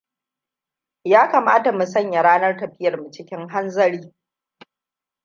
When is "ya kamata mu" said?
1.03-1.85